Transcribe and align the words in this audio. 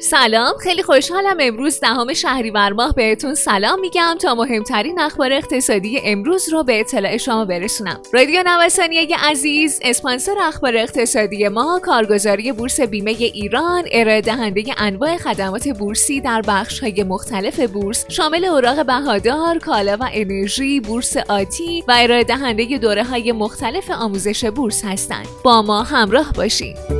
سلام 0.00 0.56
خیلی 0.58 0.82
خوشحالم 0.82 1.36
امروز 1.40 1.80
دهم 1.80 2.12
شهریور 2.12 2.72
ماه 2.72 2.94
بهتون 2.94 3.34
سلام 3.34 3.80
میگم 3.80 4.16
تا 4.20 4.34
مهمترین 4.34 5.00
اخبار 5.00 5.32
اقتصادی 5.32 6.00
امروز 6.04 6.48
رو 6.52 6.64
به 6.64 6.80
اطلاع 6.80 7.16
شما 7.16 7.44
برسونم. 7.44 8.00
رادیو 8.12 8.42
نوسانیه 8.46 9.08
عزیز 9.18 9.80
اسپانسر 9.82 10.34
اخبار 10.42 10.76
اقتصادی 10.76 11.48
ما 11.48 11.80
کارگزاری 11.84 12.52
بورس 12.52 12.80
بیمه 12.80 13.10
ایران 13.10 13.84
ارائه 13.92 14.20
دهنده 14.20 14.64
انواع 14.76 15.16
خدمات 15.16 15.68
بورسی 15.68 16.20
در 16.20 16.42
بخش 16.48 16.80
های 16.80 17.02
مختلف 17.02 17.60
بورس 17.60 18.04
شامل 18.08 18.44
اوراق 18.44 18.86
بهادار 18.86 19.58
کالا 19.58 19.96
و 20.00 20.08
انرژی 20.12 20.80
بورس 20.80 21.16
آتی 21.16 21.84
و 21.88 21.94
ارائه 21.98 22.24
دهنده 22.24 22.78
دوره 22.78 23.04
های 23.04 23.32
مختلف 23.32 23.90
آموزش 23.90 24.44
بورس 24.44 24.84
هستند. 24.84 25.26
با 25.44 25.62
ما 25.62 25.82
همراه 25.82 26.32
باشید 26.32 26.97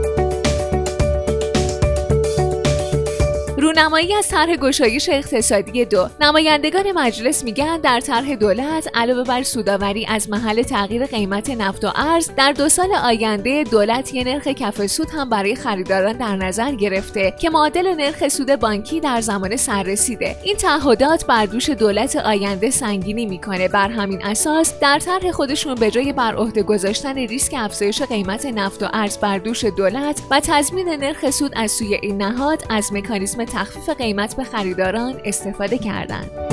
رونمایی 3.69 4.15
از 4.15 4.29
طرح 4.29 4.57
گشایش 4.57 5.09
اقتصادی 5.09 5.85
دو. 5.85 6.09
نمایندگان 6.21 6.93
مجلس 6.93 7.45
میگن 7.45 7.81
در 7.81 8.01
طرح 8.01 8.35
دولت 8.35 8.89
علاوه 8.95 9.25
بر 9.25 9.43
سوداوری 9.43 10.07
از 10.07 10.31
محل 10.31 10.63
تغییر 10.63 11.07
قیمت 11.07 11.51
نفت 11.51 11.85
و 11.85 11.93
ارز 11.97 12.31
در 12.37 12.53
دو 12.53 12.69
سال 12.69 12.95
آینده 13.05 13.65
دولت 13.65 14.15
یه 14.15 14.25
نرخ 14.25 14.49
کف 14.49 14.87
سود 14.87 15.11
هم 15.11 15.31
برای 15.31 15.57
خریداران 15.57 16.13
در 16.13 16.37
نظر 16.37 16.75
گرفته 16.75 17.35
که 17.41 17.51
معادل 17.51 17.95
نرخ 17.95 18.29
سود 18.29 18.57
بانکی 18.57 19.01
در 19.01 19.21
زمان 19.21 19.57
سررسیده. 19.57 20.37
این 20.45 20.57
تعهدات 20.57 21.27
بر 21.27 21.47
دوش 21.47 21.71
دولت 21.71 22.17
آینده 22.17 22.71
سنگینی 22.71 23.27
می‌کنه. 23.27 23.69
بر 23.69 23.89
همین 23.89 24.25
اساس 24.25 24.81
در 24.81 24.99
طرح 24.99 25.31
خودشون 25.31 25.75
به 25.75 25.91
جای 25.91 26.13
بر 26.13 26.35
عهده 26.35 26.63
گذاشتن 26.63 27.15
ریسک 27.15 27.55
افزایش 27.59 28.03
قیمت 28.03 28.47
نفت 28.47 28.83
و 28.83 28.87
ارز 28.93 29.19
بر 29.19 29.39
دوش 29.39 29.65
دولت 29.65 30.23
و 30.31 30.41
تضمین 30.41 30.89
نرخ 30.89 31.31
سود 31.31 31.53
از 31.57 31.71
سوی 31.71 31.95
این 31.95 32.23
نهاد 32.23 32.65
از 32.71 32.93
مکانیزم 32.93 33.45
تخفیف 33.59 33.91
قیمت 33.91 34.37
به 34.37 34.45
خریداران 34.45 35.21
استفاده 35.25 35.79
کردند. 35.79 36.48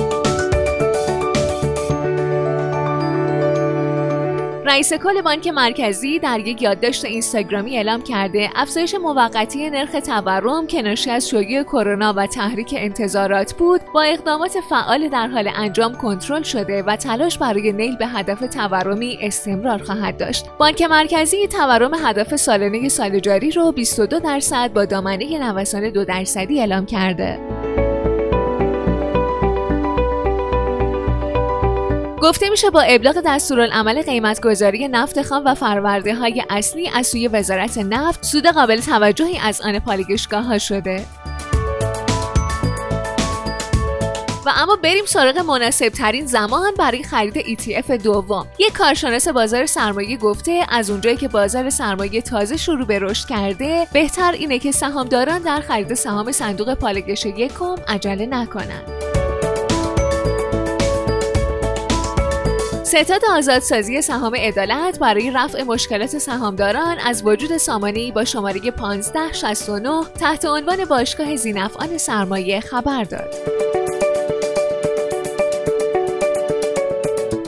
رئیس 4.66 4.94
کل 4.94 5.22
بانک 5.22 5.48
مرکزی 5.48 6.20
در 6.20 6.40
یک 6.40 6.62
یادداشت 6.62 7.06
اینستاگرامی 7.06 7.78
اعلام 7.78 8.02
کرده 8.02 8.50
افزایش 8.56 8.96
موقتی 8.96 9.70
نرخ 9.70 9.92
تورم 9.92 10.68
که 10.68 10.82
ناشی 10.82 11.12
از 11.12 11.30
شیوع 11.30 11.64
کرونا 11.64 12.14
و 12.18 12.28
تحریک 12.28 12.74
انتظارات 12.78 13.54
بود 13.54 13.82
با 13.94 14.02
اقدامات 14.02 14.58
فعال 14.70 15.10
در 15.10 15.28
حال 15.28 15.50
انجام 15.56 15.96
کنترل 15.96 16.42
شده 16.42 16.84
و 16.84 16.96
تلاش 16.96 17.38
برای 17.38 17.72
نیل 17.72 17.98
به 17.98 18.08
هدف 18.08 18.40
تورمی 18.40 19.18
استمرار 19.22 19.84
خواهد 19.84 20.18
داشت. 20.18 20.46
بانک 20.58 20.82
مرکزی 20.82 21.48
تورم 21.48 21.94
هدف 21.94 22.36
سالانه 22.36 22.90
سال 22.90 23.20
جاری 23.20 23.52
رو 23.52 23.72
22 23.72 24.20
درصد 24.20 24.74
با 24.74 24.86
دامنه 24.86 25.40
نوسان 25.40 25.90
دو 25.90 26.06
درصدی 26.06 26.60
اعلام 26.60 26.86
کرده. 26.86 27.65
گفته 32.26 32.50
میشه 32.50 32.70
با 32.70 32.82
ابلاغ 32.82 33.22
دستورالعمل 33.26 34.02
قیمتگذاری 34.02 34.88
نفت 34.88 35.22
خام 35.22 35.46
و 35.46 35.56
فرورده 35.56 36.16
های 36.16 36.44
اصلی 36.50 36.90
از 36.90 37.08
سوی 37.08 37.28
وزارت 37.28 37.78
نفت 37.78 38.26
سود 38.26 38.48
قابل 38.48 38.80
توجهی 38.80 39.38
از 39.38 39.62
آن 39.62 39.80
پالگشگاه 39.80 40.44
ها 40.44 40.58
شده. 40.58 41.06
و 44.46 44.52
اما 44.56 44.76
بریم 44.76 45.06
سراغ 45.06 45.38
مناسب 45.38 45.90
ترین 45.90 46.26
زمان 46.26 46.72
برای 46.78 47.04
خرید 47.04 47.40
ETF 47.40 47.92
دوم. 47.92 48.48
یک 48.60 48.74
کارشناس 48.74 49.28
بازار 49.28 49.66
سرمایه 49.66 50.18
گفته 50.18 50.66
از 50.70 50.90
اونجایی 50.90 51.18
که 51.18 51.28
بازار 51.28 51.70
سرمایه 51.70 52.22
تازه 52.22 52.58
شروع 52.58 52.86
به 52.86 53.00
رشد 53.00 53.28
کرده 53.28 53.88
بهتر 53.94 54.32
اینه 54.32 54.60
که 54.60 54.72
سهامداران 54.72 55.42
در 55.42 55.60
خرید 55.60 55.94
سهام 55.94 56.32
صندوق 56.32 56.74
پالگش 56.74 57.26
یکم 57.26 57.76
عجله 57.88 58.26
نکنند. 58.26 59.05
ستاد 63.04 63.22
آزادسازی 63.38 64.02
سهام 64.02 64.36
عدالت 64.36 65.00
برای 65.00 65.32
رفع 65.32 65.64
مشکلات 65.64 66.18
سهامداران 66.18 66.98
از 67.00 67.26
وجود 67.26 67.58
سامانه‌ای 67.58 68.12
با 68.12 68.26
شماره 68.26 68.60
1569 68.60 70.04
تحت 70.20 70.46
عنوان 70.46 70.86
باشگاه 70.86 71.36
زینفعان 71.36 71.98
سرمایه 71.98 72.60
خبر 72.60 73.04
داد. 73.04 73.65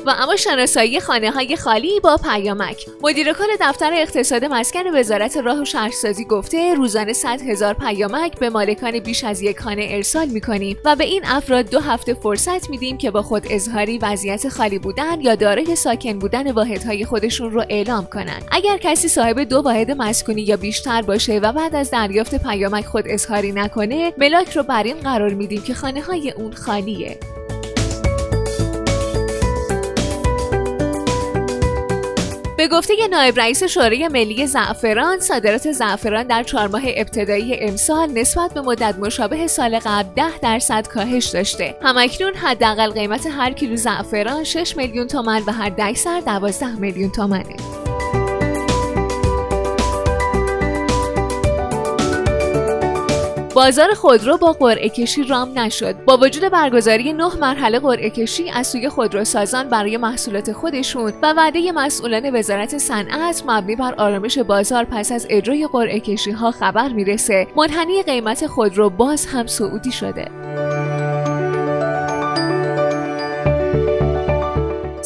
و 0.08 0.14
اما 0.20 0.36
شناسایی 0.36 1.00
خانه 1.00 1.32
های 1.32 1.56
خالی 1.56 2.00
با 2.00 2.18
پیامک. 2.18 2.86
مدیر 3.02 3.34
کل 3.34 3.48
دفتر 3.60 3.94
اقتصاد 3.94 4.46
مسکن 4.46 5.00
وزارت 5.00 5.38
راه 5.38 5.62
و 5.62 5.66
شهرسازی 5.66 6.26
گفته 6.26 6.74
روزانه 6.74 7.14
100 7.14 7.42
هزار 7.42 7.74
پیامک 7.74 8.40
به 8.40 8.50
مالکان 8.50 9.00
بیش 9.00 9.24
از 9.24 9.42
یک 9.42 9.60
خانه 9.60 9.88
ارسال 9.90 10.28
می‌کنیم 10.28 10.78
و 10.86 10.96
به 10.96 11.04
این 11.04 11.22
افراد 11.26 11.70
دو 11.70 11.80
هفته 11.80 12.14
فرصت 12.14 12.70
میدیم 12.70 12.98
که 12.98 13.12
با 13.12 13.22
خود 13.22 13.44
اظهاری 13.50 13.98
وضعیت 13.98 14.50
خالی 14.50 14.80
بودن 14.80 15.22
یا 15.22 15.36
دارای 15.36 15.76
ساکن 15.76 16.20
بودن 16.20 16.52
واحدهای 16.52 17.06
خودشون 17.06 17.52
رو 17.52 17.64
اعلام 17.70 18.06
کنند. 18.06 18.46
اگر 18.52 18.78
کسی 18.78 19.08
صاحب 19.08 19.40
دو 19.40 19.62
واحد 19.62 19.92
مسکونی 19.92 20.42
یا 20.42 20.58
بیشتر 20.58 21.02
باشه 21.02 21.40
و 21.40 21.52
بعد 21.52 21.76
از 21.76 21.92
دریافت 21.92 22.44
پیامک 22.44 22.86
خود 22.86 23.08
اظهاری 23.08 23.52
نکنه 23.52 24.14
ملاک 24.18 24.52
رو 24.52 24.64
بر 24.64 24.84
این 24.84 24.98
قرار 25.00 25.34
میدیم 25.34 25.62
که 25.62 25.74
خانه 25.74 26.02
های 26.02 26.32
اون 26.32 26.54
خالیه. 26.54 27.20
به 32.58 32.68
گفته 32.68 32.94
نایب 33.12 33.40
رئیس 33.40 33.64
شورای 33.64 34.08
ملی 34.08 34.48
زعفران 34.48 35.20
صادرات 35.20 35.72
زعفران 35.72 36.24
در 36.24 36.44
چهار 36.44 36.68
ماه 36.68 36.82
ابتدایی 36.86 37.56
امسال 37.60 38.12
نسبت 38.12 38.54
به 38.54 38.62
مدت 38.62 38.96
مشابه 39.00 39.48
سال 39.48 39.80
قبل 39.80 40.10
10 40.16 40.40
درصد 40.40 40.88
کاهش 40.88 41.26
داشته. 41.26 41.76
همکنون 41.84 42.34
حداقل 42.34 42.92
قیمت 42.92 43.28
هر 43.28 43.52
کیلو 43.52 43.76
زعفران 43.76 44.44
6 44.44 44.78
میلیون 44.78 45.08
تومن 45.08 45.42
و 45.48 45.52
هر 45.52 45.70
دکسر 45.70 46.20
12 46.20 46.76
میلیون 46.76 47.12
تومنه. 47.12 47.77
بازار 53.58 53.94
خودرو 53.94 54.38
با 54.38 54.54
قرعه 54.54 54.90
کشی 54.90 55.24
رام 55.24 55.60
نشد. 55.60 55.96
با 56.06 56.18
وجود 56.18 56.52
برگزاری 56.52 57.14
نه 57.14 57.36
مرحله 57.36 57.80
قرعه 57.80 58.10
کشی 58.10 58.50
از 58.50 58.68
سوی 58.68 58.90
خودروسازان 58.90 59.70
برای 59.70 59.98
محصولات 59.98 60.52
خودشون 60.52 61.14
و 61.22 61.34
وعده 61.38 61.72
مسئولان 61.72 62.36
وزارت 62.36 62.78
صنعت 62.78 63.44
مبنی 63.48 63.76
بر 63.76 63.94
آرامش 63.98 64.38
بازار 64.38 64.84
پس 64.84 65.12
از 65.12 65.28
اجرای 65.30 65.68
قرعه 65.72 66.00
کشی 66.00 66.32
ها 66.32 66.52
خبر 66.52 66.90
می‌رسه. 66.90 67.48
منحنی 67.56 68.04
قیمت 68.04 68.48
خودرو 68.48 68.90
باز 68.90 69.26
هم 69.26 69.48
صعودی 69.48 69.92
شده. 69.92 70.28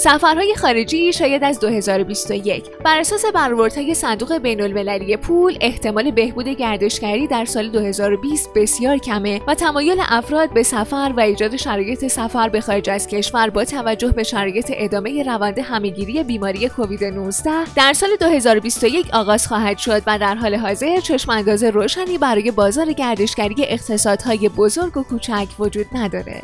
سفرهای 0.04 0.56
خارجی 0.56 1.14
شاید 1.14 1.44
از 1.44 1.60
2021 1.60 2.70
بر 2.86 3.00
اساس 3.00 3.26
برآوردهای 3.26 3.94
صندوق 3.94 4.38
بین 4.38 4.62
المللی 4.62 5.18
پول 5.18 5.58
احتمال 5.62 6.12
بهبود 6.12 6.48
گردشگری 6.48 7.28
در 7.28 7.46
سال 7.46 7.70
2020 7.70 8.50
بسیار 8.56 8.98
کمه 8.98 9.42
و 9.48 9.56
تمایل 9.56 9.98
افراد 10.10 10.54
به 10.54 10.64
سفر 10.64 11.14
و 11.18 11.20
ایجاد 11.20 11.56
شرایط 11.56 12.08
سفر 12.08 12.50
به 12.50 12.62
خارج 12.62 12.90
از 12.90 13.08
کشور 13.08 13.50
با 13.50 13.66
توجه 13.66 14.12
به 14.12 14.24
شرایط 14.24 14.72
ادامه 14.76 15.24
روند 15.24 15.60
همهگیری 15.60 16.24
بیماری 16.24 16.70
کووید 16.70 17.04
19 17.04 17.52
در 17.76 17.94
سال 17.94 18.10
2021 18.20 19.14
آغاز 19.14 19.48
خواهد 19.48 19.78
شد 19.78 20.02
و 20.08 20.18
در 20.18 20.36
حال 20.36 20.56
حاضر 20.56 21.00
چشم 21.00 21.32
انداز 21.32 21.64
روشنی 21.64 22.18
برای 22.18 22.52
بازار 22.52 22.94
گردشگری 22.94 23.56
اقتصادهای 23.60 24.50
بزرگ 24.50 24.98
و 24.98 25.04
کوچک 25.04 25.48
وجود 25.60 25.88
نداره. 25.94 26.42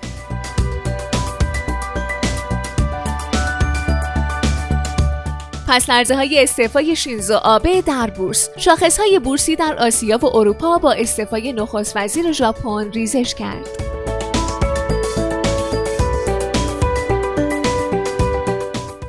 پس 5.67 5.89
لرزه 5.89 6.15
های 6.15 6.43
استعفای 6.43 6.95
شینزو 6.95 7.33
آبه 7.33 7.81
در 7.81 8.09
بورس 8.09 8.49
شاخص 8.57 8.99
های 8.99 9.19
بورسی 9.19 9.55
در 9.55 9.75
آسیا 9.79 10.17
و 10.17 10.25
اروپا 10.37 10.77
با 10.77 10.91
استعفای 10.91 11.53
نخست 11.53 11.97
وزیر 11.97 12.31
ژاپن 12.31 12.91
ریزش 12.91 13.35
کرد. 13.35 13.86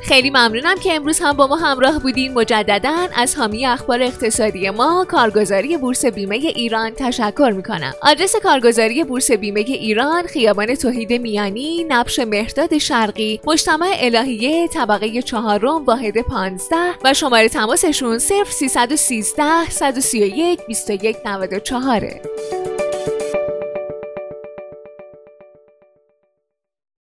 خیلی 0.09 0.29
ممنونم 0.29 0.75
که 0.83 0.93
امروز 0.93 1.19
هم 1.19 1.33
با 1.33 1.47
ما 1.47 1.55
همراه 1.55 1.99
بودین. 1.99 2.33
مجددا 2.33 3.07
از 3.15 3.35
حامی 3.35 3.65
اخبار 3.65 4.01
اقتصادی 4.01 4.69
ما 4.69 5.05
کارگزاری 5.09 5.77
بورس 5.77 6.05
بیمه 6.05 6.35
ایران 6.35 6.91
تشکر 6.91 7.53
می‌کنم. 7.55 7.93
آدرس 8.01 8.35
کارگزاری 8.35 9.03
بورس 9.03 9.31
بیمه 9.31 9.59
ایران 9.59 10.23
خیابان 10.23 10.75
توحید 10.75 11.13
میانی 11.13 11.85
نبش 11.89 12.19
مهرداد 12.19 12.77
شرقی 12.77 13.39
مجتمع 13.47 13.91
الهیه 13.99 14.67
طبقه 14.67 15.21
چهارم 15.21 15.85
واحد 15.85 16.17
15 16.17 16.75
و 17.03 17.13
شماره 17.13 17.49
تماسشون 17.49 18.17
0313 18.17 19.69
131 19.69 20.59
2194 20.67 22.58